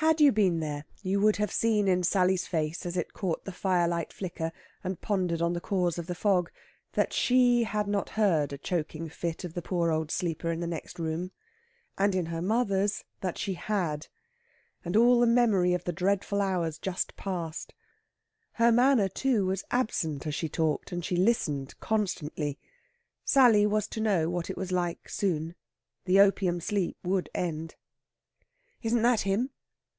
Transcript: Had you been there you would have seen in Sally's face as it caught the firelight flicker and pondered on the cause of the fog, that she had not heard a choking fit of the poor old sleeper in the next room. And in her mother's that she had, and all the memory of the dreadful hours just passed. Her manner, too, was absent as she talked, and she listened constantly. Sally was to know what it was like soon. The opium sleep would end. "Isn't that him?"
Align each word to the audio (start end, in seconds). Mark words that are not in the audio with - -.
Had 0.00 0.20
you 0.20 0.30
been 0.30 0.60
there 0.60 0.84
you 1.02 1.20
would 1.20 1.38
have 1.38 1.50
seen 1.50 1.88
in 1.88 2.04
Sally's 2.04 2.46
face 2.46 2.86
as 2.86 2.96
it 2.96 3.12
caught 3.12 3.44
the 3.44 3.50
firelight 3.50 4.12
flicker 4.12 4.52
and 4.84 5.00
pondered 5.00 5.42
on 5.42 5.54
the 5.54 5.60
cause 5.60 5.98
of 5.98 6.06
the 6.06 6.14
fog, 6.14 6.52
that 6.92 7.12
she 7.12 7.64
had 7.64 7.88
not 7.88 8.10
heard 8.10 8.52
a 8.52 8.58
choking 8.58 9.08
fit 9.08 9.42
of 9.42 9.54
the 9.54 9.60
poor 9.60 9.90
old 9.90 10.12
sleeper 10.12 10.52
in 10.52 10.60
the 10.60 10.68
next 10.68 11.00
room. 11.00 11.32
And 11.98 12.14
in 12.14 12.26
her 12.26 12.40
mother's 12.40 13.02
that 13.22 13.38
she 13.38 13.54
had, 13.54 14.06
and 14.84 14.96
all 14.96 15.18
the 15.18 15.26
memory 15.26 15.74
of 15.74 15.82
the 15.82 15.92
dreadful 15.92 16.40
hours 16.40 16.78
just 16.78 17.16
passed. 17.16 17.74
Her 18.52 18.70
manner, 18.70 19.08
too, 19.08 19.46
was 19.46 19.64
absent 19.72 20.28
as 20.28 20.34
she 20.36 20.48
talked, 20.48 20.92
and 20.92 21.04
she 21.04 21.16
listened 21.16 21.74
constantly. 21.80 22.60
Sally 23.24 23.66
was 23.66 23.88
to 23.88 24.00
know 24.00 24.30
what 24.30 24.48
it 24.48 24.56
was 24.56 24.70
like 24.70 25.08
soon. 25.08 25.56
The 26.04 26.20
opium 26.20 26.60
sleep 26.60 26.96
would 27.02 27.28
end. 27.34 27.74
"Isn't 28.80 29.02
that 29.02 29.22
him?" 29.22 29.50